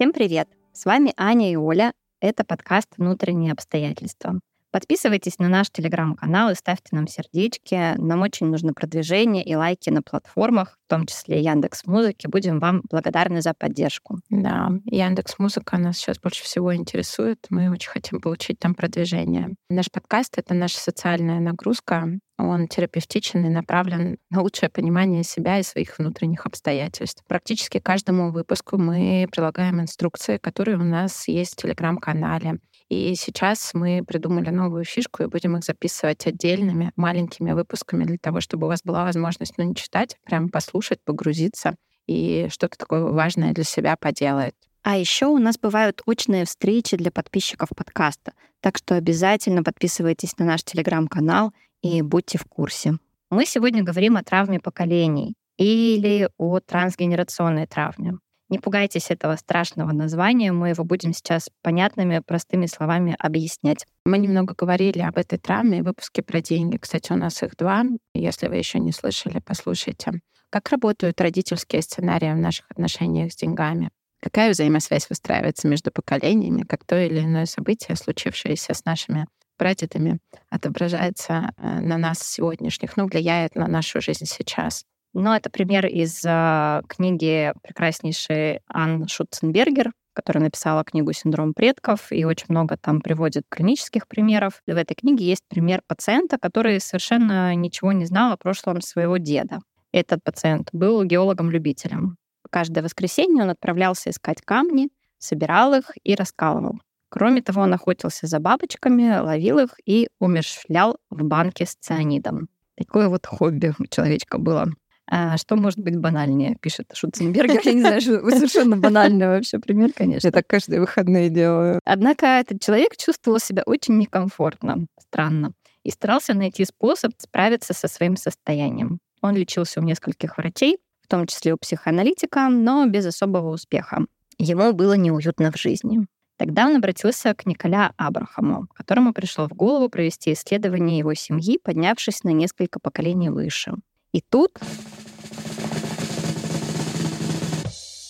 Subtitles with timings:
[0.00, 0.48] Всем привет!
[0.72, 1.92] С вами Аня и Оля.
[2.22, 4.40] Это подкаст «Внутренние обстоятельства».
[4.72, 7.94] Подписывайтесь на наш телеграм-канал и ставьте нам сердечки.
[7.96, 12.28] Нам очень нужно продвижение и лайки на платформах, в том числе Яндекс Музыки.
[12.28, 14.20] Будем вам благодарны за поддержку.
[14.30, 17.46] Да, Яндекс Музыка нас сейчас больше всего интересует.
[17.50, 19.54] Мы очень хотим получить там продвижение.
[19.68, 22.20] Наш подкаст— это наша социальная нагрузка.
[22.38, 27.22] Он терапевтичен и направлен на лучшее понимание себя и своих внутренних обстоятельств.
[27.28, 32.60] Практически каждому выпуску мы прилагаем инструкции, которые у нас есть в Телеграм-канале.
[32.90, 38.40] И сейчас мы придумали новую фишку и будем их записывать отдельными маленькими выпусками для того,
[38.40, 41.76] чтобы у вас была возможность, ну, не читать, прям послушать, погрузиться
[42.08, 44.54] и что-то такое важное для себя поделать.
[44.82, 50.44] А еще у нас бывают очные встречи для подписчиков подкаста, так что обязательно подписывайтесь на
[50.44, 52.98] наш телеграм-канал и будьте в курсе.
[53.30, 58.18] Мы сегодня говорим о травме поколений или о трансгенерационной травме.
[58.50, 63.86] Не пугайтесь этого страшного названия, мы его будем сейчас понятными, простыми словами объяснять.
[64.04, 66.76] Мы немного говорили об этой травме в выпуске про деньги.
[66.76, 67.84] Кстати, у нас их два.
[68.12, 70.20] Если вы еще не слышали, послушайте.
[70.50, 73.90] Как работают родительские сценарии в наших отношениях с деньгами?
[74.20, 79.26] Какая взаимосвязь выстраивается между поколениями, как то или иное событие, случившееся с нашими
[79.56, 80.18] прадедами,
[80.50, 84.84] отображается э, на нас сегодняшних, ну, влияет на нашу жизнь сейчас.
[85.12, 92.24] Но это пример из э, книги прекраснейшей Анны Шутценбергер, которая написала книгу «Синдром предков», и
[92.24, 94.62] очень много там приводит клинических примеров.
[94.66, 99.60] В этой книге есть пример пациента, который совершенно ничего не знал о прошлом своего деда.
[99.92, 102.16] Этот пациент был геологом-любителем.
[102.50, 104.88] Каждое воскресенье он отправлялся искать камни,
[105.18, 106.80] собирал их и раскалывал.
[107.08, 112.48] Кроме того, он охотился за бабочками, ловил их и умершвлял в банке с цианидом.
[112.76, 114.68] Такое вот хобби у человечка было.
[115.08, 117.60] А что может быть банальнее, пишет Шутценбергер.
[117.64, 120.28] Я не знаю, что совершенно банальный вообще пример, конечно.
[120.28, 121.80] Я так каждые выходные делаю.
[121.84, 125.52] Однако этот человек чувствовал себя очень некомфортно, странно,
[125.82, 129.00] и старался найти способ справиться со своим состоянием.
[129.20, 134.06] Он лечился у нескольких врачей, в том числе у психоаналитика, но без особого успеха.
[134.38, 136.06] Ему было неуютно в жизни.
[136.38, 142.24] Тогда он обратился к Николя Абрахаму, которому пришло в голову провести исследование его семьи, поднявшись
[142.24, 143.74] на несколько поколений выше.
[144.12, 144.58] И тут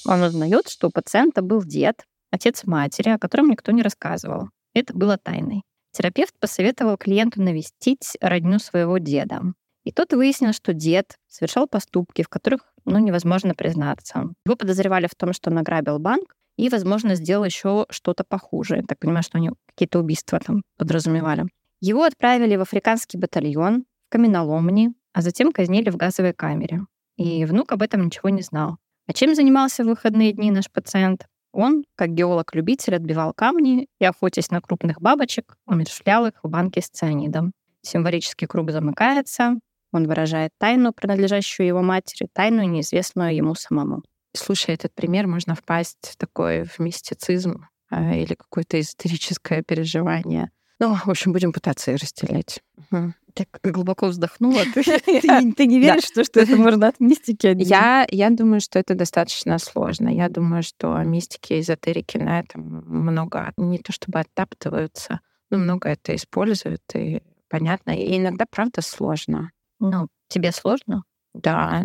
[0.07, 4.49] он узнает, что у пациента был дед, отец матери, о котором никто не рассказывал.
[4.75, 5.63] Это было тайной.
[5.93, 9.43] Терапевт посоветовал клиенту навестить родню своего деда.
[9.85, 14.29] И тот выяснил, что дед совершал поступки, в которых ну, невозможно признаться.
[14.45, 18.77] Его подозревали в том, что он ограбил банк и, возможно, сделал еще что-то похуже.
[18.77, 21.47] Я так понимаю, что они какие-то убийства там подразумевали.
[21.81, 26.83] Его отправили в африканский батальон, в каменоломни, а затем казнили в газовой камере.
[27.17, 28.77] И внук об этом ничего не знал.
[29.11, 31.27] А чем занимался в выходные дни наш пациент?
[31.53, 36.89] Он, как геолог-любитель, отбивал камни и, охотясь на крупных бабочек, умершвлял их в банке с
[36.89, 37.51] цианидом.
[37.83, 39.57] Символический круг замыкается,
[39.93, 44.05] он выражает тайну, принадлежащую его матери, тайну, неизвестную ему самому.
[44.33, 50.53] Слушай, этот пример можно впасть в такой в мистицизм э, или какое-то эзотерическое переживание.
[50.81, 52.63] Ну, в общем, будем пытаться их разделять.
[52.91, 53.13] Угу.
[53.35, 54.63] Так глубоко вздохнула.
[54.75, 54.83] Ты,
[55.21, 58.95] ты, ты не веришь, что, что это можно от мистики Я, я думаю, что это
[58.95, 60.09] достаточно сложно.
[60.09, 65.21] Я думаю, что мистики и эзотерики на этом много, не то чтобы оттаптываются,
[65.51, 67.91] но много это используют, и понятно.
[67.91, 69.51] И иногда, правда, сложно.
[69.81, 71.05] Ну, тебе сложно?
[71.35, 71.83] Да.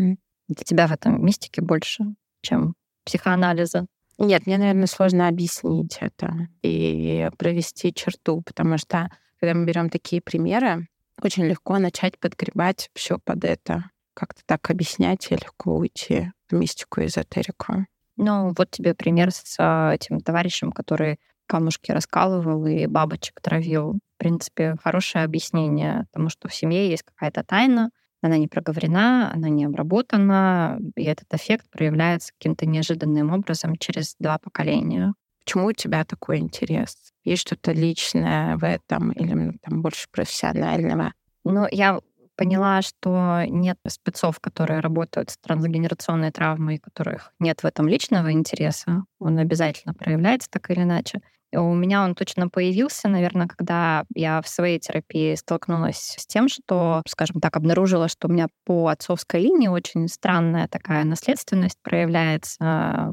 [0.48, 2.06] Для тебя в этом мистике больше,
[2.42, 3.88] чем психоанализа.
[4.18, 9.10] Нет, мне, наверное, сложно объяснить это и провести черту, потому что
[9.40, 10.88] когда мы берем такие примеры,
[11.22, 13.90] очень легко начать подгребать все под это.
[14.14, 17.86] Как-то так объяснять и легко уйти в мистику эзотерику.
[18.18, 23.94] Ну, вот тебе пример с а, этим товарищем, который камушки раскалывал и бабочек травил.
[23.94, 27.92] В принципе, хорошее объяснение тому, что в семье есть какая-то тайна,
[28.26, 34.38] она не проговорена, она не обработана, и этот эффект проявляется каким-то неожиданным образом через два
[34.38, 35.14] поколения.
[35.44, 36.98] Почему у тебя такой интерес?
[37.24, 41.14] Есть что-то личное в этом или там больше профессионального?
[41.44, 42.00] Ну, я
[42.36, 49.04] поняла, что нет спецов, которые работают с трансгенерационной травмой, которых нет в этом личного интереса.
[49.20, 51.22] Он обязательно проявляется так или иначе.
[51.56, 57.02] У меня он точно появился, наверное, когда я в своей терапии столкнулась с тем, что,
[57.08, 63.12] скажем так, обнаружила, что у меня по отцовской линии очень странная такая наследственность проявляется.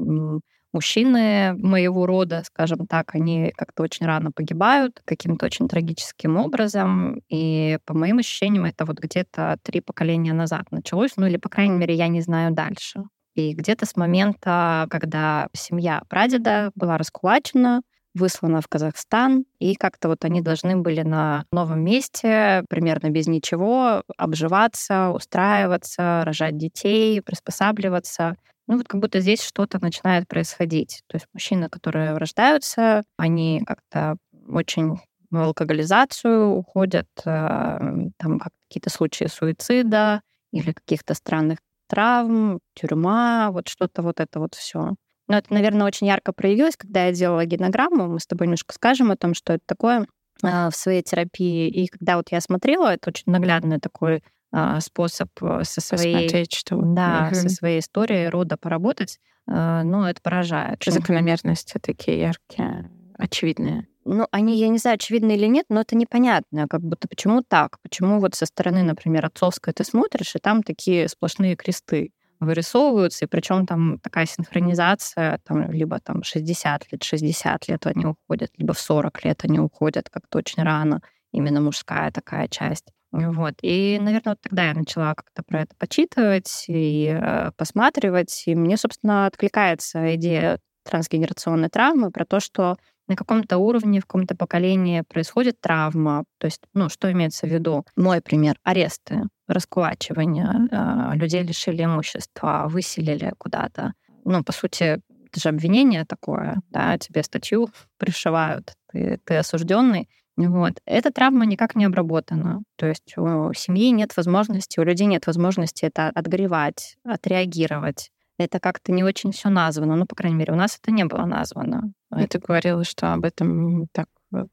[0.73, 7.21] Мужчины моего рода, скажем так, они как-то очень рано погибают каким-то очень трагическим образом.
[7.29, 11.11] И по моим ощущениям, это вот где-то три поколения назад началось.
[11.15, 13.03] Ну или, по крайней мере, я не знаю дальше.
[13.35, 17.81] И где-то с момента, когда семья прадеда была раскулачена,
[18.13, 24.03] выслана в Казахстан, и как-то вот они должны были на новом месте, примерно без ничего,
[24.17, 28.35] обживаться, устраиваться, рожать детей, приспосабливаться.
[28.67, 31.01] Ну вот как будто здесь что-то начинает происходить.
[31.07, 34.15] То есть мужчины, которые рождаются, они как-то
[34.47, 34.99] очень
[35.31, 37.79] в алкоголизацию уходят, э,
[38.17, 40.21] там какие-то случаи суицида
[40.51, 41.57] или каких-то странных
[41.87, 44.93] травм, тюрьма, вот что-то вот это вот все.
[45.27, 48.07] Но это, наверное, очень ярко проявилось, когда я делала генограмму.
[48.07, 50.05] Мы с тобой немножко скажем о том, что это такое
[50.41, 51.69] а, в своей терапии.
[51.69, 56.53] И когда вот я смотрела, это очень наглядный такой а, способ э, со своей, Посмотреть,
[56.53, 56.79] что...
[56.81, 57.35] да, угу.
[57.35, 59.19] со своей историей рода поработать.
[59.47, 60.83] А, ну, это поражает.
[60.85, 66.67] Закономерности такие яркие, очевидные ну, они, я не знаю, очевидны или нет, но это непонятно,
[66.67, 71.07] как будто почему так, почему вот со стороны, например, отцовской ты смотришь, и там такие
[71.07, 72.11] сплошные кресты
[72.45, 78.51] вырисовываются, и причем там такая синхронизация, там, либо там 60 лет, 60 лет они уходят,
[78.57, 81.01] либо в 40 лет они уходят как-то очень рано,
[81.31, 82.87] именно мужская такая часть.
[83.11, 83.53] Вот.
[83.61, 88.75] И, наверное, вот тогда я начала как-то про это почитывать и э, посматривать, и мне,
[88.75, 92.75] собственно, откликается идея трансгенерационной травмы про то, что
[93.07, 96.23] на каком-то уровне, в каком-то поколении происходит травма.
[96.37, 97.85] То есть, ну, что имеется в виду?
[97.95, 103.93] Мой пример— аресты, раскулачивание, э, людей лишили имущества, выселили куда-то.
[104.25, 105.01] Ну, по сути,
[105.33, 110.07] это же обвинение такое, да, тебе статью пришивают, ты, ты осужденный.
[110.35, 110.73] Вот.
[110.85, 112.61] Эта травма никак не обработана.
[112.75, 118.91] То есть у семьи нет возможности, у людей нет возможности это отгревать, отреагировать это как-то
[118.91, 119.95] не очень все названо.
[119.95, 121.93] Ну, по крайней мере, у нас это не было названо.
[122.17, 124.45] И ты говорила, что об этом так э,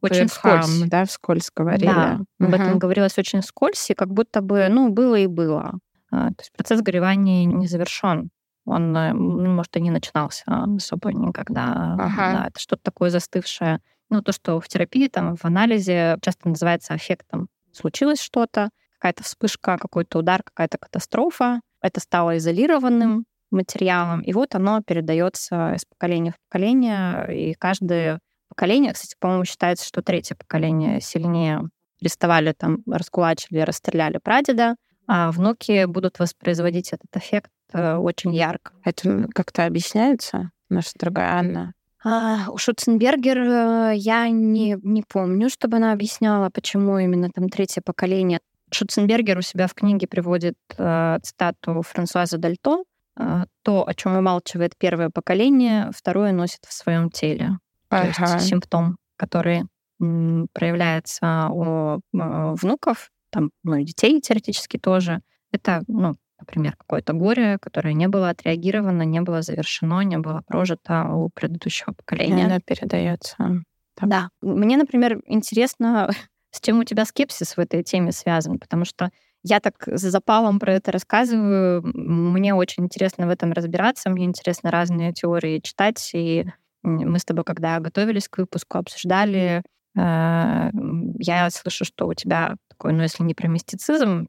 [0.00, 0.82] очень вскользь.
[0.88, 1.86] да, вскользь говорили.
[1.86, 2.48] Да, угу.
[2.48, 5.78] об этом говорилось очень вскользь, и как будто бы, ну, было и было.
[6.10, 8.30] А, то есть процесс горевания не завершен.
[8.64, 11.96] Он, э, может, и не начинался особо никогда.
[11.98, 12.32] Ага.
[12.32, 13.80] Да, это что-то такое застывшее.
[14.10, 17.48] Ну, то, что в терапии, там, в анализе часто называется аффектом.
[17.72, 24.80] Случилось что-то, какая-то вспышка, какой-то удар, какая-то катастрофа, это стало изолированным материалом, и вот оно
[24.82, 28.18] передается из поколения в поколение, и каждое
[28.48, 31.62] поколение, кстати, по-моему, считается, что третье поколение сильнее
[32.00, 34.76] арестовали, там, раскулачили, расстреляли прадеда,
[35.06, 38.72] а внуки будут воспроизводить этот эффект э, очень ярко.
[38.84, 41.72] Это как-то объясняется, наша дорогая Анна?
[42.04, 47.80] А, у Шутценбергер э, я не, не помню, чтобы она объясняла, почему именно там третье
[47.80, 48.40] поколение
[48.72, 52.84] Шутценбергер у себя в книге приводит э, цитату Франсуаза Дальто.
[53.18, 57.58] Э, «То, о чем умалчивает первое поколение, второе носит в своем теле».
[57.90, 58.12] Ага.
[58.12, 59.64] То есть симптом, который
[60.00, 65.20] м, проявляется у э, внуков, там, ну и детей теоретически тоже,
[65.52, 71.04] это, ну, например, какое-то горе, которое не было отреагировано, не было завершено, не было прожито
[71.12, 72.42] у предыдущего поколения.
[72.42, 73.62] И оно передается.
[74.00, 74.30] Да.
[74.40, 76.10] Мне, например, интересно
[76.52, 79.10] с чем у тебя скепсис в этой теме связан, потому что
[79.42, 81.82] я так за запалом про это рассказываю.
[81.82, 86.10] Мне очень интересно в этом разбираться, мне интересно разные теории читать.
[86.14, 86.46] И
[86.82, 89.62] мы с тобой, когда готовились к выпуску, обсуждали,
[89.96, 90.70] э,
[91.18, 94.28] я слышу, что у тебя такой, ну, если не про мистицизм,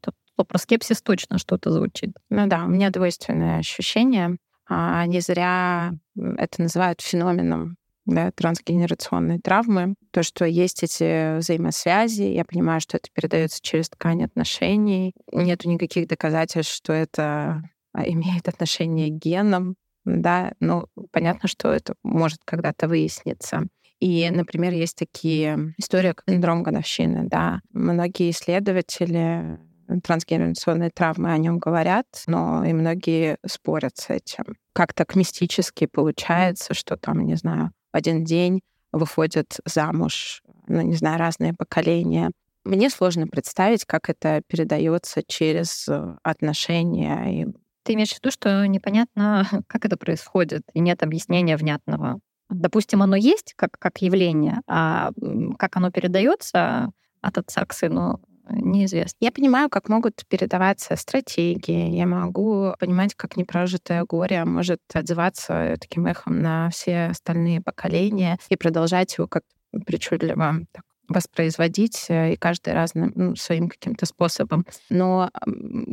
[0.00, 2.10] то, то про скепсис точно что-то звучит.
[2.28, 4.36] Ну да, у меня двойственное ощущение.
[4.68, 7.76] А не зря это называют феноменом
[8.14, 14.24] да, трансгенерационной травмы, то, что есть эти взаимосвязи, я понимаю, что это передается через ткань
[14.24, 17.62] отношений, нету никаких доказательств, что это
[17.92, 23.66] а, имеет отношение к генам, да, ну, понятно, что это может когда-то выясниться.
[24.00, 27.60] И, например, есть такие истории, как синдром годовщины, да.
[27.70, 29.58] Многие исследователи
[30.02, 34.56] трансгенерационной травмы о нем говорят, но и многие спорят с этим.
[34.72, 38.60] Как так мистически получается, что там, не знаю, в один день
[38.92, 42.30] выходят замуж, ну, не знаю, разные поколения.
[42.64, 47.42] Мне сложно представить, как это передается через э, отношения.
[47.42, 47.46] И...
[47.84, 52.20] Ты имеешь в виду, что непонятно, как это происходит, и нет объяснения внятного.
[52.50, 55.10] Допустим, оно есть как, как явление, а
[55.58, 58.20] как оно передается от отца к сыну,
[58.52, 59.16] неизвестно.
[59.20, 66.06] Я понимаю, как могут передаваться стратегии, я могу понимать, как непрожитое горе может отзываться таким
[66.06, 69.44] эхом на все остальные поколения и продолжать его как
[69.86, 74.64] причудливо так, воспроизводить, э, и каждый разным ну, своим каким-то способом.
[74.88, 75.30] Но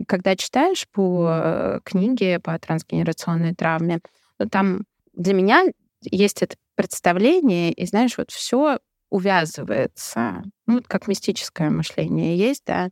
[0.08, 4.00] когда читаешь по э, книге по трансгенерационной травме,
[4.40, 4.84] ну, там
[5.14, 5.66] для меня
[6.02, 10.44] есть это представление, и знаешь, вот все увязывается.
[10.66, 12.90] Ну, как мистическое мышление есть, да.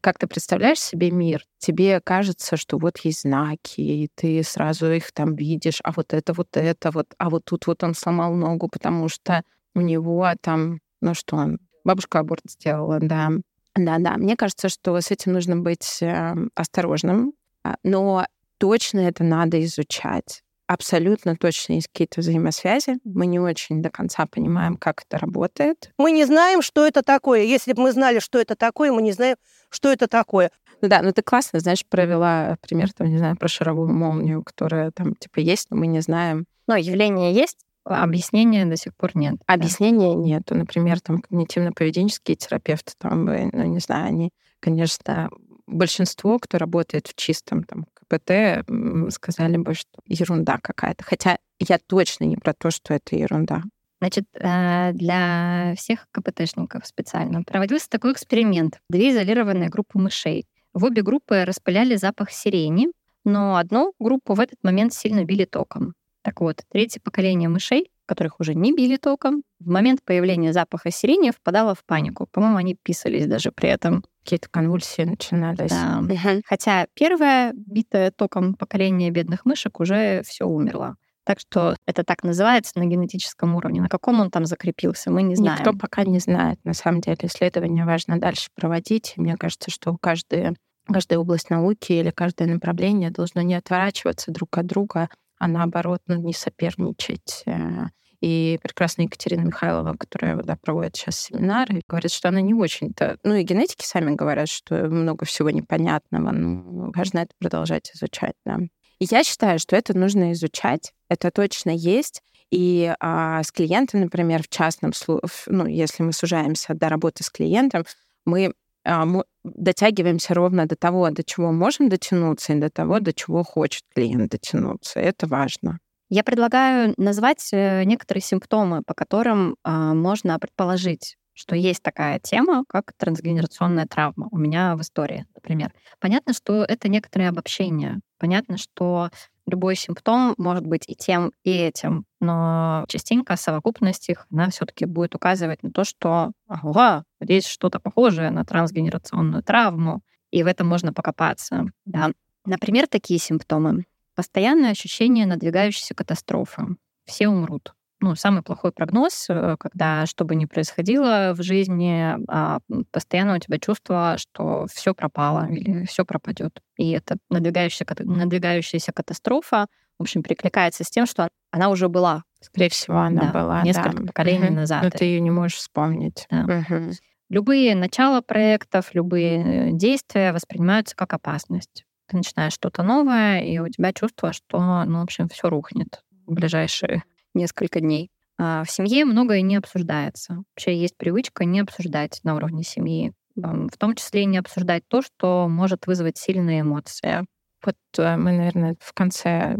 [0.00, 5.12] как ты представляешь себе мир, тебе кажется, что вот есть знаки, и ты сразу их
[5.12, 8.68] там видишь, а вот это, вот это, вот, а вот тут вот он сломал ногу,
[8.68, 9.42] потому что
[9.74, 13.30] у него там, ну что бабушка аборт сделала, да.
[13.76, 17.32] Да-да, мне кажется, что с этим нужно быть э, осторожным,
[17.64, 18.24] а, но
[18.58, 22.98] точно это надо изучать абсолютно точно есть какие-то взаимосвязи.
[23.04, 25.92] Мы не очень до конца понимаем, как это работает.
[25.98, 27.42] Мы не знаем, что это такое.
[27.42, 29.36] Если бы мы знали, что это такое, мы не знаем,
[29.70, 30.50] что это такое.
[30.80, 34.90] Ну да, ну ты классно, знаешь, провела пример, там, не знаю, про шаровую молнию, которая
[34.90, 36.46] там, типа, есть, но мы не знаем.
[36.66, 39.36] Но явление есть, а объяснения до сих пор нет.
[39.46, 40.20] Объяснения да.
[40.20, 40.42] нет.
[40.50, 44.30] Например, там когнитивно-поведенческие терапевты, там, ну, не знаю, они,
[44.60, 45.30] конечно,
[45.66, 51.04] большинство, кто работает в чистом там, КПТ, сказали бы, что ерунда какая-то.
[51.04, 53.62] Хотя я точно не про то, что это ерунда.
[54.00, 58.80] Значит, э, для всех КПТшников специально проводился такой эксперимент.
[58.90, 60.46] Две изолированные группы мышей.
[60.74, 62.88] В обе группы распыляли запах сирени,
[63.24, 65.94] но одну группу в этот момент сильно били током.
[66.22, 71.30] Так вот, третье поколение мышей, которых уже не били током, в момент появления запаха сирени
[71.30, 72.26] впадало в панику.
[72.30, 75.70] По-моему, они писались даже при этом какие-то конвульсии начинались.
[75.70, 76.02] Да.
[76.46, 80.96] Хотя первое битое током поколение бедных мышек уже все умерло.
[81.24, 83.80] Так что это так называется на генетическом уровне.
[83.80, 85.58] На каком он там закрепился, мы не знаем.
[85.58, 86.58] Никто пока не знает.
[86.64, 89.14] На самом деле исследования важно дальше проводить.
[89.16, 90.54] Мне кажется, что каждая,
[90.86, 96.16] каждая область науки или каждое направление должно не отворачиваться друг от друга, а наоборот ну,
[96.16, 97.86] не соперничать э,
[98.24, 103.18] и прекрасная Екатерина Михайлова, которая да, проводит сейчас семинары, говорит, что она не очень-то...
[103.22, 108.60] Ну и генетики сами говорят, что много всего непонятного, но важно это продолжать изучать, да.
[108.98, 112.22] И я считаю, что это нужно изучать, это точно есть.
[112.50, 117.28] И а, с клиентом, например, в частном случае, ну, если мы сужаемся до работы с
[117.28, 117.84] клиентом,
[118.24, 118.54] мы
[118.86, 119.06] а,
[119.44, 124.30] дотягиваемся ровно до того, до чего можем дотянуться, и до того, до чего хочет клиент
[124.30, 124.98] дотянуться.
[124.98, 125.78] Это важно.
[126.10, 132.64] Я предлагаю назвать э, некоторые симптомы, по которым а, можно предположить, что есть такая тема,
[132.68, 134.28] как трансгенерационная травма.
[134.30, 135.72] У меня в истории, например.
[136.00, 138.00] Понятно, что это некоторые обобщения.
[138.18, 139.10] Понятно, что
[139.46, 144.86] любой симптом может быть и тем, и этим, но частенько совокупность их, она все таки
[144.86, 150.66] будет указывать на то, что ага, здесь что-то похожее на трансгенерационную травму, и в этом
[150.66, 151.66] можно покопаться.
[151.84, 152.10] Да.
[152.46, 153.84] Например, такие симптомы.
[154.14, 156.76] Постоянное ощущение надвигающейся катастрофы.
[157.04, 157.74] Все умрут.
[158.00, 162.58] Ну, самый плохой прогноз, э, когда что бы ни происходило в жизни, а,
[162.90, 166.60] постоянно у тебя чувство, что все пропало или все пропадет.
[166.76, 169.68] И эта надвигающаяся, надвигающаяся катастрофа,
[169.98, 172.24] в общем, перекликается с тем, что она уже была.
[172.40, 173.62] Скорее всего, она да, была.
[173.62, 174.06] Несколько да.
[174.08, 174.54] поколений угу.
[174.54, 174.82] назад.
[174.82, 176.26] Но ты ее не можешь вспомнить.
[176.30, 176.64] Да.
[176.68, 176.90] Угу.
[177.30, 183.92] Любые начала проектов, любые действия воспринимаются как опасность ты начинаешь что-то новое, и у тебя
[183.92, 187.02] чувство, что, ну, в общем, все рухнет в ближайшие
[187.34, 188.10] несколько дней.
[188.38, 190.42] А в семье многое не обсуждается.
[190.54, 193.12] Вообще есть привычка не обсуждать на уровне семьи.
[193.36, 197.26] В том числе не обсуждать то, что может вызвать сильные эмоции.
[197.64, 199.56] Вот э, мы, наверное, в конце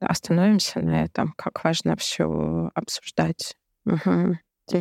[0.00, 3.56] остановимся на этом, как важно все обсуждать.
[3.84, 4.38] Угу.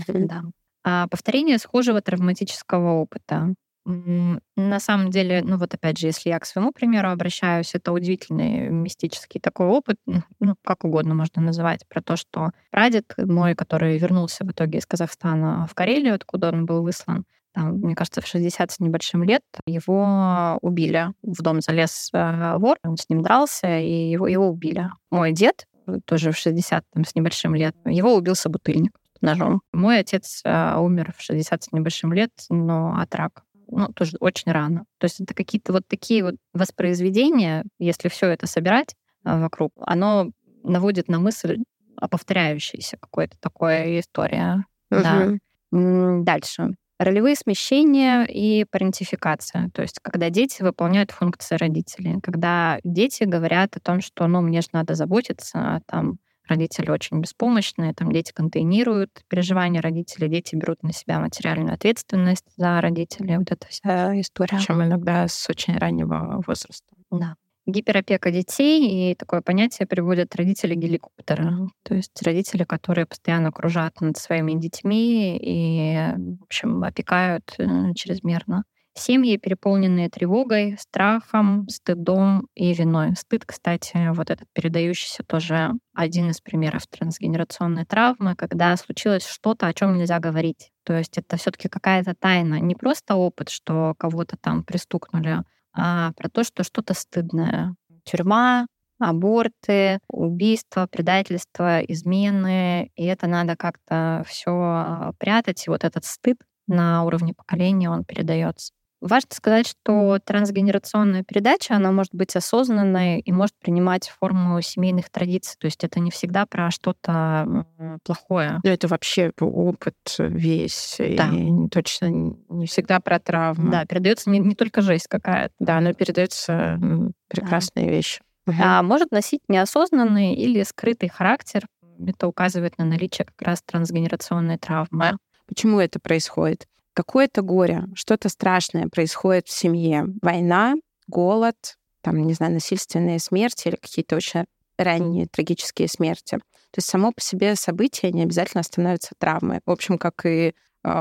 [0.08, 0.44] Да.
[0.84, 3.54] А повторение схожего травматического опыта.
[3.88, 8.68] На самом деле, ну вот опять же, если я к своему примеру обращаюсь, это удивительный
[8.70, 14.44] мистический такой опыт, ну как угодно можно называть, про то, что прадед мой, который вернулся
[14.44, 18.72] в итоге из Казахстана в Карелию, откуда он был выслан, там, мне кажется, в 60
[18.72, 21.14] с небольшим лет его убили.
[21.24, 24.92] В дом залез э, вор, он с ним дрался, и его, его убили.
[25.10, 25.66] Мой дед,
[26.06, 28.92] тоже в 60 там, с небольшим лет, его убил собутыльник
[29.22, 29.62] ножом.
[29.74, 34.52] Мой отец э, умер в 60 с небольшим лет, но от рака ну, тоже очень
[34.52, 34.86] рано.
[34.98, 40.32] То есть это какие-то вот такие вот воспроизведения, если все это собирать а, вокруг, оно
[40.64, 41.60] наводит на мысль
[41.96, 44.64] о повторяющейся какой-то такой истории.
[44.92, 45.40] Угу.
[45.72, 46.24] Да.
[46.24, 46.76] Дальше.
[47.00, 49.70] Ролевые смещения и парентификация.
[49.74, 52.20] То есть когда дети выполняют функции родителей.
[52.22, 57.94] Когда дети говорят о том, что ну, мне же надо заботиться, там, родители очень беспомощные,
[57.94, 63.38] там дети контейнируют переживания родителей, дети берут на себя материальную ответственность за родителей.
[63.38, 64.58] Вот эта вся история.
[64.58, 66.96] Причем иногда с очень раннего возраста.
[67.12, 67.36] Да.
[67.66, 71.68] Гиперопека детей и такое понятие приводят родители геликоптера.
[71.84, 75.98] То есть родители, которые постоянно кружат над своими детьми и,
[76.40, 78.64] в общем, опекают э, чрезмерно.
[79.00, 83.16] Семьи, переполненные тревогой, страхом, стыдом и виной.
[83.16, 89.74] Стыд, кстати, вот этот передающийся тоже один из примеров трансгенерационной травмы, когда случилось что-то, о
[89.74, 90.72] чем нельзя говорить.
[90.84, 96.28] То есть это все-таки какая-то тайна, не просто опыт, что кого-то там пристукнули, а про
[96.28, 97.76] то, что что-то стыдное.
[98.04, 98.66] Тюрьма,
[99.00, 107.04] аборты, убийства, предательства, измены, и это надо как-то все прятать, и вот этот стыд на
[107.04, 108.74] уровне поколения он передается.
[109.00, 115.56] Важно сказать, что трансгенерационная передача, она может быть осознанной и может принимать форму семейных традиций.
[115.60, 117.66] То есть это не всегда про что-то
[118.04, 118.60] плохое.
[118.64, 120.96] Да, это вообще опыт весь.
[121.00, 121.30] Да.
[121.32, 123.72] И точно не всегда про травму.
[123.72, 125.54] Да, передается не, не только жесть какая-то.
[125.60, 126.80] Да, но передается
[127.28, 127.92] прекрасные да.
[127.92, 128.22] вещи.
[128.60, 131.68] А может носить неосознанный или скрытый характер.
[132.00, 135.18] Это указывает на наличие как раз трансгенерационной травмы.
[135.48, 136.68] Почему это происходит?
[137.04, 140.08] Какое-то горе, что-то страшное происходит в семье.
[140.22, 140.76] Война,
[141.08, 141.56] голод,
[142.02, 144.46] там, не знаю, насильственные смерти или какие-то очень
[144.80, 146.38] ранние трагические смерти.
[146.72, 149.60] То есть само по себе событие не обязательно становится травмой.
[149.66, 150.56] В общем, как и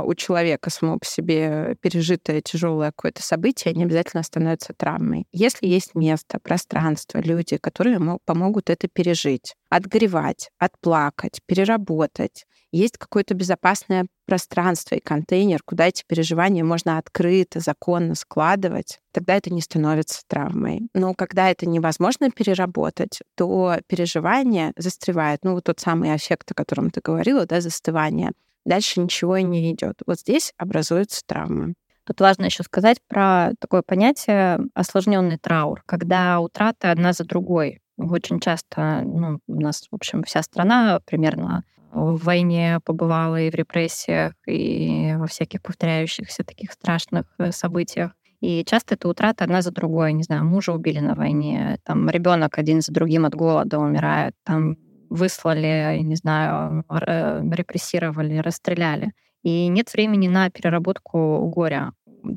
[0.05, 5.27] у человека само по себе пережитое тяжелое какое-то событие не обязательно становится травмой.
[5.33, 14.07] Если есть место, пространство, люди, которые помогут это пережить, отгревать, отплакать, переработать, есть какое-то безопасное
[14.27, 20.89] пространство и контейнер, куда эти переживания можно открыто, законно складывать, тогда это не становится травмой.
[20.93, 25.41] Но когда это невозможно переработать, то переживание застревает.
[25.45, 28.33] Ну, вот тот самый эффект, о котором ты говорила, да, застывание
[28.67, 30.01] дальше ничего не идет.
[30.07, 31.75] Вот здесь образуется травма.
[32.05, 37.81] Тут важно еще сказать про такое понятие осложненный траур, когда утраты одна за другой.
[37.97, 43.55] Очень часто ну, у нас, в общем, вся страна примерно в войне побывала и в
[43.55, 48.13] репрессиях, и во всяких повторяющихся таких страшных э, событиях.
[48.41, 50.13] И часто это утрата одна за другой.
[50.13, 54.77] Не знаю, мужа убили на войне, там ребенок один за другим от голода умирает, там
[55.11, 59.13] выслали, не знаю, репрессировали, расстреляли.
[59.43, 61.93] И нет времени на переработку горя.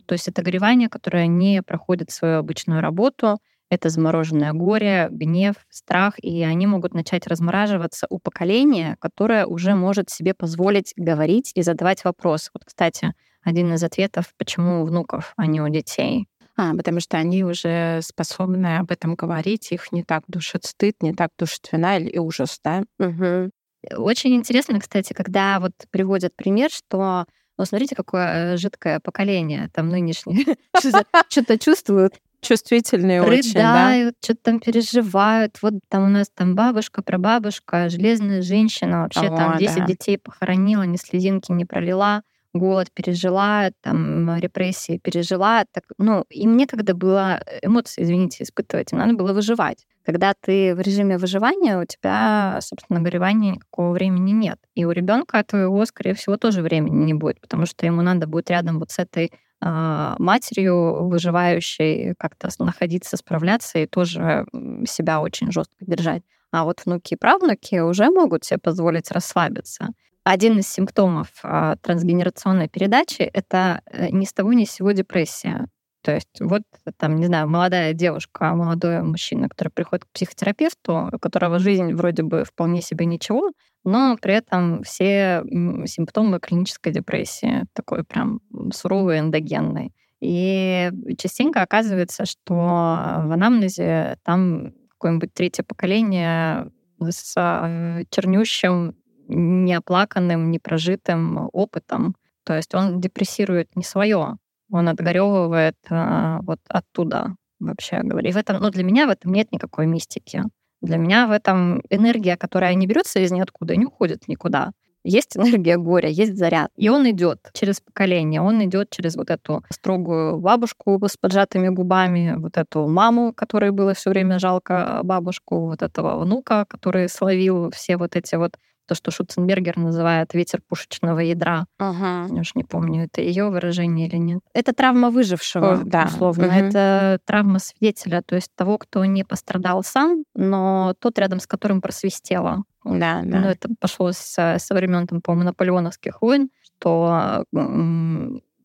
[0.06, 6.16] То есть это горевание, которое не проходит свою обычную работу, это замороженное горе, гнев, страх,
[6.22, 12.04] и они могут начать размораживаться у поколения, которое уже может себе позволить говорить и задавать
[12.04, 12.50] вопросы.
[12.54, 16.28] Вот, кстати, один из ответов, почему у внуков, а не у детей.
[16.60, 21.14] А, потому что они уже способны об этом говорить, их не так душит стыд, не
[21.14, 22.84] так душит вина или ужас, да?
[23.00, 23.52] Угу.
[23.96, 27.24] Очень интересно, кстати, когда вот приводят пример, что
[27.58, 30.58] ну, смотрите, какое э, жидкое поколение там нынешнее.
[31.30, 32.16] Что-то чувствуют.
[32.42, 34.12] Чувствительные очень, да?
[34.22, 35.58] что-то там переживают.
[35.62, 40.98] Вот там у нас там бабушка, прабабушка, железная женщина, вообще там 10 детей похоронила, ни
[40.98, 45.66] слезинки не пролила голод пережила, там, репрессии пережила.
[45.72, 49.86] Так, ну, им некогда было эмоции, извините, испытывать, им надо было выживать.
[50.06, 54.58] Когда ты в режиме выживания, у тебя, собственно, горевания никакого времени нет.
[54.74, 58.50] И у ребенка твоего, скорее всего, тоже времени не будет, потому что ему надо будет
[58.50, 59.32] рядом вот с этой
[59.62, 64.46] э, матерью выживающей как-то находиться, справляться и тоже
[64.88, 66.24] себя очень жестко держать.
[66.52, 69.90] А вот внуки и правнуки уже могут себе позволить расслабиться.
[70.32, 75.66] Один из симптомов э, трансгенерационной передачи— это э, ни с того ни с сего депрессия.
[76.04, 76.62] То есть вот
[76.98, 82.22] там, не знаю, молодая девушка, молодой мужчина, который приходит к психотерапевту, у которого жизнь вроде
[82.22, 85.44] бы вполне себе ничего, но при этом все
[85.88, 89.96] симптомы клинической депрессии, такой прям суровый, эндогенный.
[90.22, 98.94] И частенько оказывается, что в анамнезе там какое-нибудь третье поколение с э, чернющим
[99.30, 102.16] неоплаканным, непрожитым опытом.
[102.44, 104.38] То есть он депрессирует не свое,
[104.72, 108.30] он отгоревывает а, вот оттуда, вообще говоря.
[108.30, 110.44] И в этом, ну, для меня в этом нет никакой мистики.
[110.82, 114.72] Для меня в этом энергия, которая не берется из ниоткуда и не уходит никуда.
[115.04, 116.72] Есть энергия горя, есть заряд.
[116.76, 122.36] И он идет через поколение, он идет через вот эту строгую бабушку с поджатыми губами,
[122.38, 127.98] вот эту маму, которой было все время жалко бабушку, вот этого внука, который словил все
[127.98, 128.58] вот эти вот
[128.90, 131.68] то, что Шуценбергер называет ветер пушечного ядра.
[131.78, 132.34] Ага.
[132.34, 134.40] Я уж не помню, это ее выражение или нет.
[134.54, 136.06] Это травма выжившего, О, да.
[136.06, 136.48] условно.
[136.48, 136.54] Угу.
[136.54, 141.82] Это травма свидетеля, то есть того, кто не пострадал сам, но тот, рядом с которым
[141.82, 142.64] просвистело.
[142.84, 143.40] Да, да.
[143.40, 147.46] Ну, это пошло со, со времен, там, по-моему, наполеоновских войн, что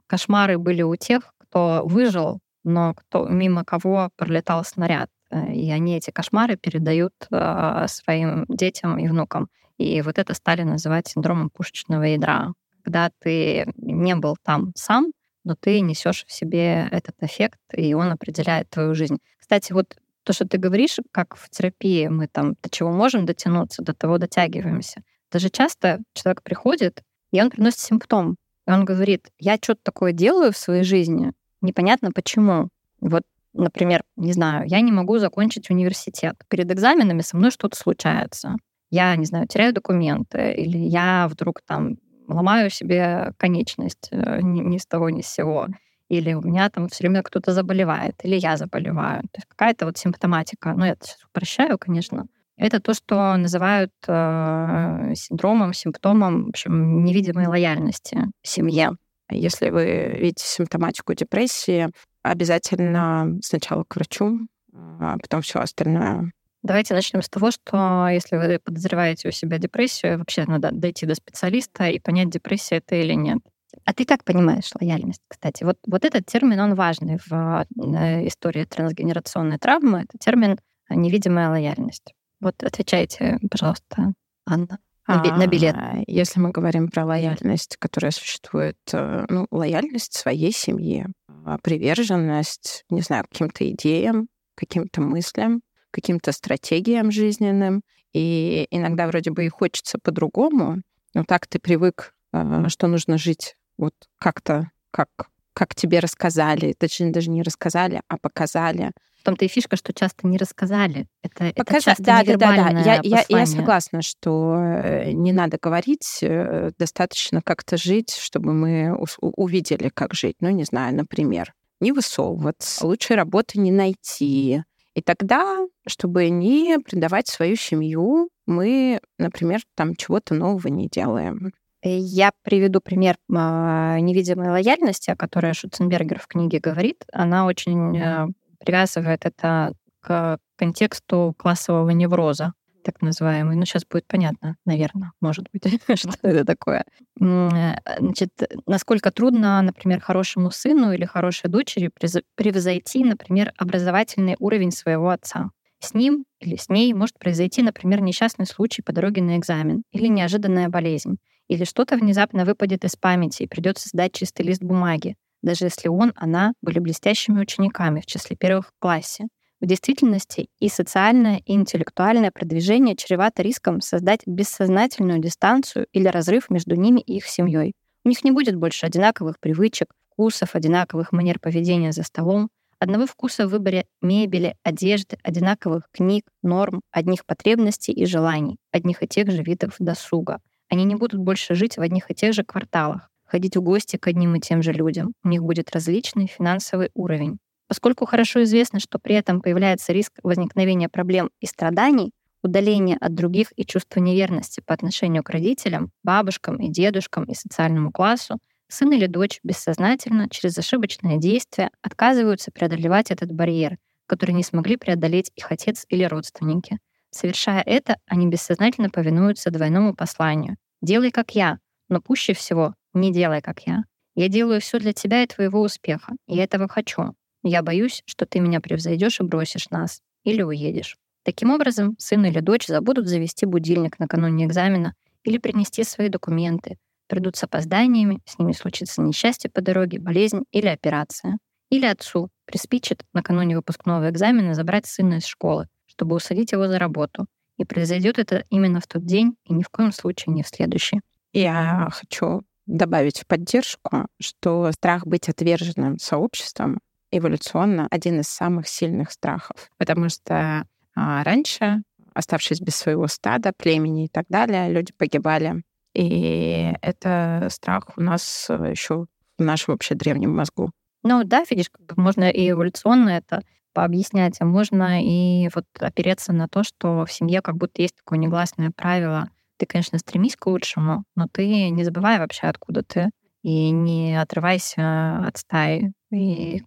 [0.07, 5.11] кошмары были у тех, кто выжил, но кто, мимо кого пролетал снаряд.
[5.31, 9.49] Э, и они эти кошмары передают э, своим детям и внукам.
[9.79, 12.53] И вот это стали называть синдромом пушечного ядра.
[12.83, 15.13] Когда ты не был там сам,
[15.45, 19.19] но ты несешь в себе этот эффект, и он определяет твою жизнь.
[19.39, 23.83] Кстати, вот то, что ты говоришь, как в терапии мы там до чего можем дотянуться,
[23.83, 25.03] до того дотягиваемся.
[25.31, 28.37] Даже часто человек приходит, и он приносит симптом.
[28.67, 32.69] И он говорит, я что-то такое делаю в своей жизни, непонятно почему.
[33.01, 36.37] Вот, например, не знаю, я не могу закончить университет.
[36.49, 38.57] Перед экзаменами со мной что-то случается.
[38.91, 41.97] Я, не знаю, теряю документы, или я вдруг там
[42.29, 45.69] ломаю себе конечность э, ни, ни с того, ни с сего.
[46.09, 49.23] Или у меня там все время кто-то заболевает, или я заболеваю.
[49.23, 50.75] То есть какая-то вот симптоматика.
[50.75, 52.27] Ну, я сейчас упрощаю, конечно.
[52.57, 58.93] Это то, что называют э, синдромом, симптомом, в общем, невидимой лояльности в семье.
[59.31, 61.89] Если вы видите симптоматику депрессии,
[62.23, 64.39] обязательно сначала к врачу,
[64.73, 66.31] а потом все остальное.
[66.65, 71.15] Давайте начнем с того, что если вы подозреваете у себя депрессию, вообще надо дойти до
[71.15, 73.39] специалиста и понять, депрессия это или нет.
[73.85, 75.63] А ты как понимаешь лояльность, кстати?
[75.63, 80.07] Вот, вот этот термин, он важный в э, истории трансгенерационной травмы.
[80.09, 82.15] Это термин невидимая лояльность.
[82.41, 84.15] Вот отвечайте, пожалуйста,
[84.47, 84.79] Анна.
[85.07, 85.77] На, а, на билет.
[86.07, 91.09] Если мы говорим про лояльность, которая существует, э, ну, лояльность своей семье,
[91.45, 95.61] а, приверженность, не знаю, каким-то идеям, каким-то мыслям,
[95.95, 97.83] каким-то стратегиям жизненным.
[98.13, 100.83] И иногда вроде бы и хочется по-другому,
[101.15, 105.09] но так ты привык, э, что нужно жить вот как-то, как,
[105.53, 108.91] как тебе рассказали, точнее, даже не рассказали, а показали.
[109.21, 111.07] В том-то и фишка, что часто не рассказали.
[111.23, 111.77] Это, Показ...
[111.77, 112.81] это часто да, да, да, да.
[112.81, 118.95] Я, я, я согласна, что э, не надо говорить, э, достаточно как-то жить, чтобы мы
[119.21, 120.37] увидели, как жить.
[120.41, 124.63] Ну, не знаю, например, не высовываться, лучшей работы не найти.
[124.95, 131.53] И тогда, чтобы не предавать свою семью, мы, например, там чего-то нового не делаем.
[131.83, 137.05] Я приведу пример а, невидимой лояльности, о которой Шуценбергер в книге говорит.
[137.13, 138.27] Она очень э,
[138.59, 142.55] привязывает это к контексту классового невроза,
[142.85, 143.57] так называемый.
[143.57, 145.63] Ну, сейчас будет понятно, наверное, может быть,
[145.99, 146.85] что это такое.
[147.21, 148.31] Э, значит,
[148.67, 151.91] насколько трудно, например, хорошему сыну или хорошей дочери
[152.37, 155.51] превзойти, например, образовательный уровень своего отца.
[155.81, 160.07] С ним или с ней может произойти, например, несчастный случай по дороге на экзамен или
[160.07, 161.19] неожиданная болезнь
[161.49, 166.13] или что-то внезапно выпадет из памяти и придется сдать чистый лист бумаги, даже если он,
[166.17, 169.27] она были блестящими учениками в числе первых в классе.
[169.65, 176.75] В действительности и социальное, и интеллектуальное продвижение чревато риском создать бессознательную дистанцию или разрыв между
[176.75, 177.73] ними и их семьей.
[178.05, 183.47] У них не будет больше одинаковых привычек, вкусов, одинаковых манер поведения за столом, одного вкуса
[183.47, 189.43] в выборе мебели, одежды, одинаковых книг, норм, одних потребностей и желаний, одних и тех же
[189.43, 193.63] видов досуга— они не будут больше жить в одних и тех же кварталах, ходить в
[193.63, 195.15] гости к одним и тем же людям.
[195.23, 197.39] У них будет различный финансовый уровень.
[197.75, 203.49] Поскольку хорошо известно, что при этом появляется риск возникновения проблем и страданий, удаления от других
[203.57, 209.07] и чувство неверности по отношению к родителям, бабушкам и дедушкам и социальному классу, сын или
[209.07, 215.85] дочь бессознательно через ошибочное действие отказываются преодолевать этот барьер, который не смогли преодолеть их отец
[215.89, 216.79] или родственники.
[217.11, 220.59] Совершая это, они бессознательно повинуются двойному посланию.
[220.81, 221.59] «Делай, как я»,
[221.89, 223.83] но пуще всего «не делай, как я».
[224.15, 226.13] Я делаю все для тебя и твоего успеха.
[226.29, 227.17] Я этого хочу.
[227.45, 230.01] Я боюсь, что ты меня превзойдешь и бросишь нас.
[230.25, 230.97] Или уедешь.
[231.25, 237.37] Таким образом, сын или дочь забудут завести будильник накануне экзамена или принести свои документы, придут
[237.37, 241.37] с опозданиями, с ними случится несчастье по дороге, болезнь или операция.
[241.69, 247.27] Или отцу приспичит накануне выпускного экзамена забрать сына из школы, чтобы усадить его за работу.
[247.59, 251.03] И произойдет это именно в тот день и ни в коем случае не в следующий.
[251.35, 256.81] Я хочу добавить в поддержку, что страх быть отверженным сообществом
[257.17, 259.71] эволюционно один из самых сильных страхов.
[259.79, 260.65] Потому что
[260.97, 261.83] а, раньше,
[262.15, 265.63] оставшись без своего стада, племени и так далее, люди погибали.
[265.95, 269.07] И это страх у нас еще
[269.39, 270.71] в нашем вообще древнем мозгу.
[271.03, 273.43] Ну да, видишь, как бы можно и эволюционно это
[273.75, 278.19] пообъяснять, а можно и вот опереться на то, что в семье как будто есть такое
[278.19, 279.29] негласное правило.
[279.59, 283.11] Ты, конечно, стремись к лучшему, но ты не забывай вообще, откуда ты,
[283.43, 285.93] и не отрывайся от стаи.
[286.15, 286.63] И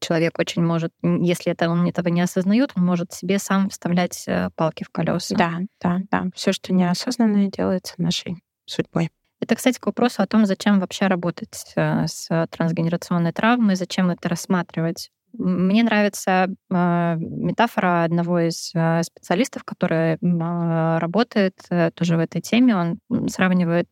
[0.00, 4.50] человек очень может, если это он этого не осознает, он может себе сам вставлять э,
[4.54, 5.34] палки в колеса.
[5.36, 6.24] Да, да, да.
[6.34, 9.10] Все, что неосознанное, делается нашей судьбой.
[9.40, 14.28] Это, кстати, к вопросу о том, зачем вообще работать э, с трансгенерационной травмой, зачем это
[14.28, 15.10] рассматривать.
[15.36, 21.58] Мне нравится э, метафора одного из э, специалистов, который э, работает
[21.94, 22.76] тоже в этой теме.
[22.76, 23.88] Он сравнивает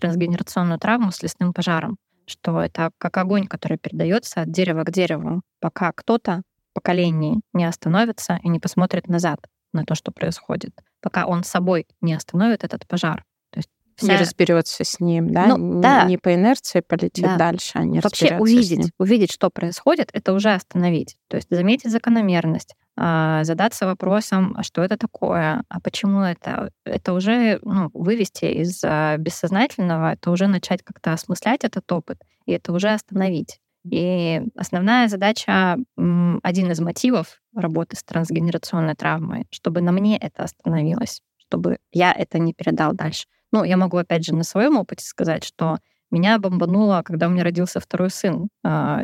[0.00, 1.98] трансгенерационную травму с лесным пожаром.
[2.26, 6.42] Что это как огонь, который передается от дерева к дереву, пока кто-то
[6.74, 9.40] поколений не остановится и не посмотрит назад
[9.72, 13.24] на то, что происходит, пока он собой не остановит этот пожар.
[13.50, 14.12] То есть вся...
[14.12, 15.46] Не разберется с ним, да?
[15.46, 16.04] Ну, да.
[16.04, 17.36] Не по инерции полетит да.
[17.36, 21.16] дальше, а не Вообще увидеть, увидеть, что происходит, это уже остановить.
[21.28, 27.58] То есть заметить закономерность, задаться вопросом, а что это такое, а почему это, это уже
[27.62, 32.88] ну, вывести из а, бессознательного, это уже начать как-то осмыслять этот опыт, и это уже
[32.88, 33.60] остановить.
[33.84, 41.20] И основная задача, один из мотивов работы с трансгенерационной травмой, чтобы на мне это остановилось,
[41.36, 43.26] чтобы я это не передал дальше.
[43.52, 45.78] Ну, я могу, опять же, на своем опыте сказать, что
[46.10, 48.48] меня бомбануло, когда у меня родился второй сын,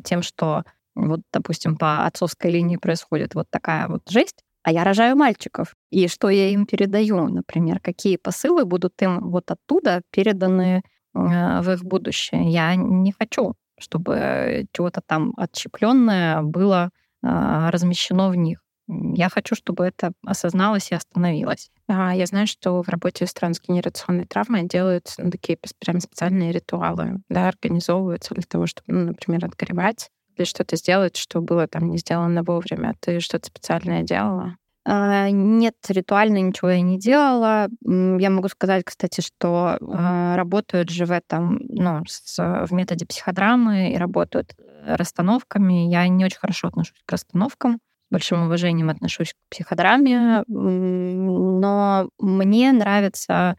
[0.05, 5.17] тем, что вот, допустим, по отцовской линии происходит вот такая вот жесть, а я рожаю
[5.17, 5.75] мальчиков.
[5.91, 10.83] И что я им передаю, например, какие посылы будут им вот оттуда переданы
[11.15, 12.49] э, в их будущее.
[12.51, 16.91] Я не хочу, чтобы чего-то там отщепленное было
[17.23, 18.61] э, размещено в них.
[18.89, 21.71] Я хочу, чтобы это осозналось и остановилось.
[21.89, 27.21] А, я знаю, что в работе с трансгенерационной травмой делают ну, такие прям специальные ритуалы,
[27.29, 31.99] да, организовываются для того, чтобы, ну, например, отгоревать или что-то сделать, что было там не
[31.99, 32.95] сделано вовремя?
[33.01, 34.57] Ты что-то специальное делала?
[34.85, 37.69] А, нет, ритуально ничего я не делала.
[37.85, 43.93] Я могу сказать, кстати, что а, работают же в этом, ну, с, в методе психодрамы
[43.93, 45.89] и работают э, расстановками.
[45.89, 47.79] Я не очень хорошо отношусь к расстановкам, с
[48.11, 53.57] большим уважением отношусь к психодраме, но мне нравится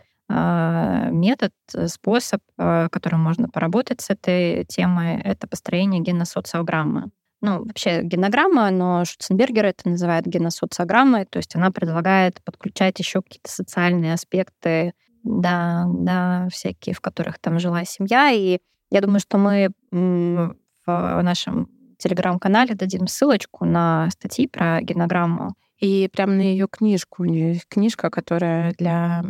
[1.11, 7.11] метод, э, способ, а, которым можно поработать с этой темой, это построение геносоциограммы.
[7.41, 13.51] Ну, вообще генограмма, но Шуценбергер это называет геносоциограммой, то есть она предлагает подключать еще какие-то
[13.51, 14.93] социальные аспекты,
[15.23, 18.31] да, да, всякие, в которых там жила семья.
[18.31, 25.53] И я думаю, что мы в нашем телеграм-канале дадим ссылочку на статьи про генограмму.
[25.79, 27.23] И прямо на ее книжку.
[27.23, 29.23] У нее есть книжка, которая для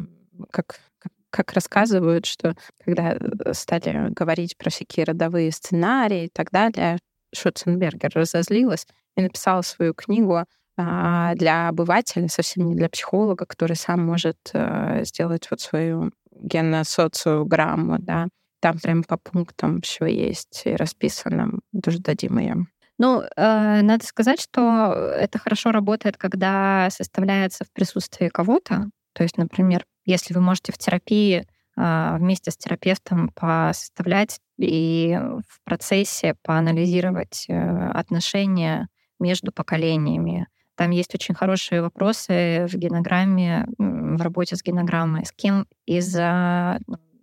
[0.52, 0.80] как
[1.34, 7.00] как рассказывают, что когда э, стали говорить про всякие родовые сценарии и так далее,
[7.34, 8.86] Шутценбергер разозлилась
[9.17, 10.46] и написала свою книгу
[10.78, 17.98] а, для обывателя, совсем не для психолога, который сам может а, сделать вот свою геносоциограмму,
[18.00, 18.28] да.
[18.62, 21.60] Там прям по пунктам все есть и расписано.
[21.84, 22.67] Тоже дадим ее.
[22.98, 28.89] Ну, э, надо сказать, что это хорошо работает, когда составляется в присутствии кого-то.
[29.13, 35.63] То есть, например, если вы можете в терапии а, вместе с терапевтом посоставлять и в
[35.63, 38.88] процессе поанализировать э, отношения
[39.20, 40.48] между поколениями.
[40.76, 46.16] Там есть очень хорошие вопросы в генограмме, в работе с генограммой, с кем из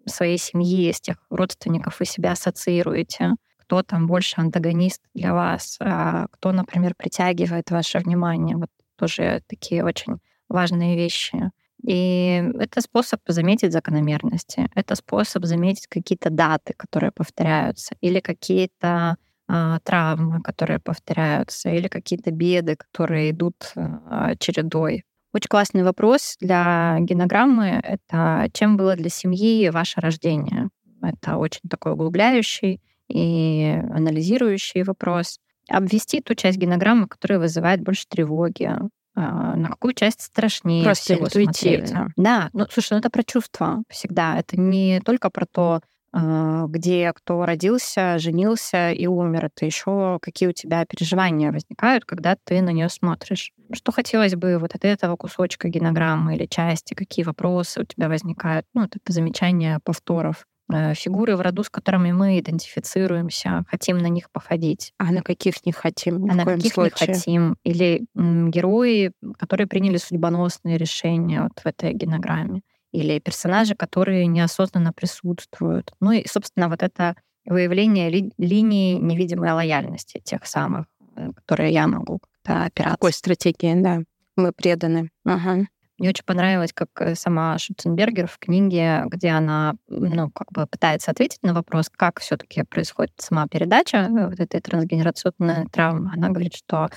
[0.06, 6.26] своей семьи, из тех родственников вы себя ассоциируете, кто там больше антагонист для вас, а
[6.32, 8.56] кто, например, притягивает ваше внимание.
[8.56, 11.50] Вот тоже такие очень важные вещи.
[11.90, 19.16] И это способ заметить закономерности, это способ заметить какие-то даты, которые повторяются, или какие-то
[19.48, 25.02] а, травмы, которые повторяются, или какие-то беды, которые идут а, чередой.
[25.34, 30.68] Очень классный вопрос для генограммы— это чем было для семьи ваше рождение?
[31.02, 35.40] Это очень такой углубляющий и анализирующий вопрос.
[35.68, 38.70] Обвести ту часть генограммы, которая вызывает больше тревоги,
[39.14, 41.92] на какую часть страшнее Просто всего смотреть.
[42.16, 44.38] Да, ну слушай, ну это про чувства всегда.
[44.38, 45.80] Это не только про то,
[46.12, 49.46] а, где кто родился, женился и умер.
[49.46, 53.52] Это еще какие у тебя переживания возникают, когда ты на нее смотришь.
[53.72, 58.66] Что хотелось бы вот от этого кусочка генограммы или части, какие вопросы у тебя возникают.
[58.74, 60.46] Ну, вот это замечание повторов.
[60.72, 64.92] Э, фигуры в роду, с которыми мы идентифицируемся, хотим на них походить.
[64.98, 66.24] А на каких не хотим?
[66.24, 67.08] Ни а на каких случае.
[67.08, 67.56] не хотим?
[67.64, 72.62] Или м, герои, которые приняли судьбоносные решения вот в этой генограмме.
[72.92, 75.92] Или персонажи, которые неосознанно присутствуют.
[76.00, 81.86] Ну и, собственно, вот это выявление ли, линии невидимой лояльности тех самых, э, которые я
[81.86, 82.96] могу как-то опираться.
[82.96, 84.00] Какой стратегии, да.
[84.36, 85.10] Мы преданы.
[85.24, 85.66] Ага.
[86.00, 91.10] Мне очень понравилось, как э, сама Шутценбергер в книге, где она ну, как бы пытается
[91.10, 96.10] ответить на вопрос, как все таки происходит сама передача э, вот этой трансгенерационной травмы.
[96.14, 96.88] Она говорит, что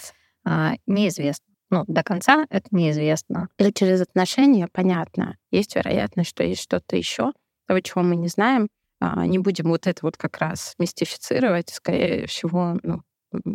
[0.46, 1.46] а, неизвестно.
[1.70, 3.50] Ну, до конца это неизвестно.
[3.58, 5.36] Или через отношения, понятно.
[5.52, 7.34] Есть вероятность, что есть что-то еще,
[7.68, 8.70] того, чего мы не знаем.
[9.02, 11.72] А, не будем вот это вот как раз мистифицировать.
[11.72, 13.02] Скорее всего, ну,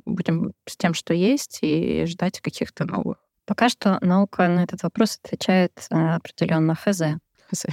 [0.05, 3.17] будем с тем, что есть, и ждать каких-то новых
[3.49, 7.17] Пока что наука на этот вопрос отвечает э, определенно ХЗ.
[7.51, 7.65] ХЗ.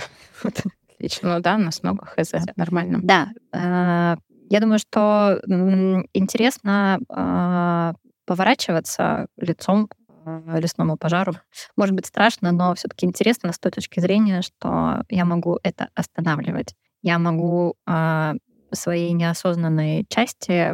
[0.43, 1.35] Отлично.
[1.35, 2.35] Ну да, у нас много ХЗ.
[2.55, 2.99] Нормально.
[3.03, 3.27] Да.
[3.51, 4.15] Э,
[4.49, 5.41] Я думаю, что
[6.13, 7.93] интересно э,
[8.25, 9.95] поворачиваться лицом к
[10.57, 11.33] лесному пожару.
[11.75, 16.73] Может быть страшно, но все-таки интересно с той точки зрения, что я могу это останавливать.
[17.03, 17.75] Я могу
[18.71, 20.73] свои неосознанные части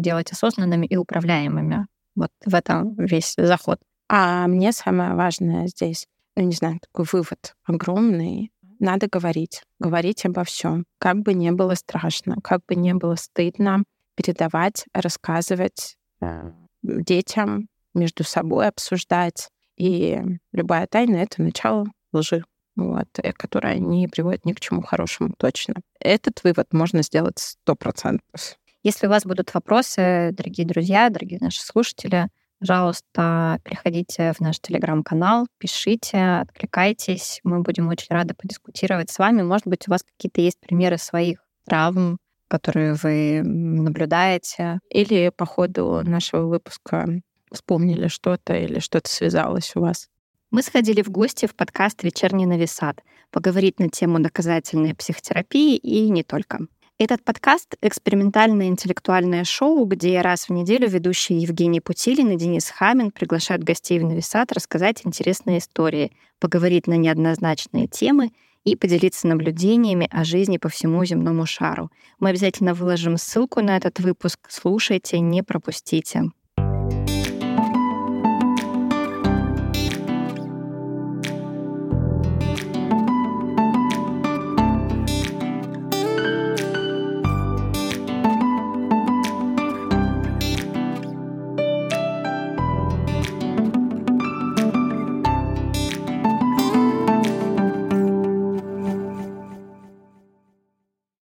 [0.00, 1.86] делать осознанными и управляемыми.
[2.16, 3.78] Вот в этом весь заход.
[4.12, 8.50] А мне самое важное здесь, ну не знаю, такой вывод огромный.
[8.80, 13.84] Надо говорить, говорить обо всем, как бы не было страшно, как бы не было стыдно,
[14.16, 16.50] передавать, рассказывать э,
[16.82, 19.48] детям, между собой обсуждать.
[19.76, 20.20] И
[20.52, 22.44] любая тайна— это начало лжи,
[22.74, 25.74] вот, э, которая не приводит ни к чему хорошему точно.
[26.00, 28.58] Этот вывод можно сделать сто процентов.
[28.82, 32.28] Если у вас будут вопросы, дорогие друзья, дорогие наши слушатели,
[32.60, 37.40] пожалуйста, приходите в наш телеграм-канал, пишите, откликайтесь.
[37.42, 39.42] Мы будем очень рады подискутировать с вами.
[39.42, 42.18] Может быть, у вас какие-то есть примеры своих травм,
[42.48, 44.78] которые вы наблюдаете.
[44.90, 47.06] Или по ходу нашего выпуска
[47.50, 50.08] вспомнили что-то или что-то связалось у вас.
[50.50, 56.24] Мы сходили в гости в подкаст «Вечерний нависат» поговорить на тему доказательной психотерапии и не
[56.24, 56.66] только.
[57.02, 63.10] Этот подкаст— экспериментальное интеллектуальное шоу, где раз в неделю ведущие Евгений Путилин и Денис Хамин
[63.10, 68.32] приглашают гостей в Нависат рассказать интересные истории, поговорить на неоднозначные темы
[68.64, 71.90] и поделиться наблюдениями о жизни по всему земному шару.
[72.18, 74.38] Мы обязательно выложим ссылку на этот выпуск.
[74.50, 76.24] Слушайте, не пропустите.